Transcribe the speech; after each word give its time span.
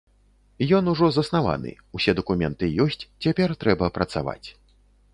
Ён 0.77 0.89
ужо 0.93 1.09
заснаваны, 1.17 1.75
усе 1.99 2.11
дакументы 2.23 2.73
ёсць, 2.89 3.01
цяпер 3.27 3.49
трэба 3.65 3.95
працаваць. 4.01 4.45